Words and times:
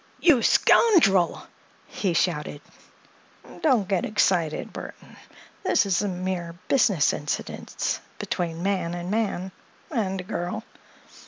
"You 0.19 0.41
scoundrel!" 0.41 1.43
he 1.85 2.15
shouted. 2.15 2.61
"Don't 3.61 3.87
get 3.87 4.03
excited, 4.03 4.73
Burthon. 4.73 5.15
This 5.63 5.85
is 5.85 6.01
a 6.01 6.07
mere 6.07 6.55
business 6.69 7.13
incident, 7.13 7.99
between 8.17 8.63
man 8.63 8.95
and 8.95 9.11
man—and 9.11 10.19
a 10.19 10.23
girl." 10.23 10.63